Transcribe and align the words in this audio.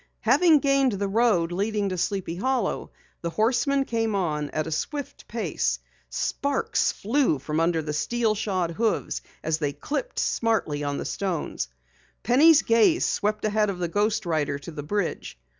Having 0.21 0.61
gained 0.61 0.93
the 0.93 1.07
road 1.07 1.51
leading 1.51 1.89
to 1.89 1.95
Sleepy 1.99 2.35
Hollow, 2.35 2.89
the 3.21 3.29
horseman 3.29 3.85
came 3.85 4.15
on 4.15 4.49
at 4.49 4.65
a 4.65 4.71
swift 4.71 5.27
pace. 5.27 5.77
Sparks 6.09 6.91
flew 6.91 7.37
from 7.37 7.57
the 7.71 7.93
steel 7.93 8.33
shod 8.33 8.71
hoofs 8.71 9.21
as 9.43 9.59
they 9.59 9.73
clipped 9.73 10.17
smartly 10.17 10.83
on 10.83 10.97
the 10.97 11.05
stones. 11.05 11.67
Penny's 12.23 12.63
gaze 12.63 13.05
swept 13.05 13.45
ahead 13.45 13.69
of 13.69 13.77
the 13.77 13.87
ghost 13.87 14.25
rider 14.25 14.57
to 14.57 14.71
the 14.71 14.81
bridge. 14.81 15.37